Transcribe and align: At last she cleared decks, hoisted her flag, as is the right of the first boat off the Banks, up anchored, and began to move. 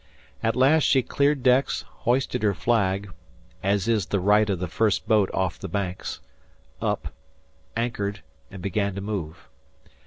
At 0.41 0.55
last 0.55 0.81
she 0.85 1.03
cleared 1.03 1.43
decks, 1.43 1.83
hoisted 2.09 2.41
her 2.41 2.55
flag, 2.55 3.13
as 3.61 3.87
is 3.87 4.07
the 4.07 4.19
right 4.19 4.49
of 4.49 4.57
the 4.57 4.67
first 4.67 5.07
boat 5.07 5.29
off 5.31 5.59
the 5.59 5.67
Banks, 5.67 6.21
up 6.81 7.13
anchored, 7.77 8.23
and 8.49 8.63
began 8.63 8.95
to 8.95 9.01
move. 9.01 9.47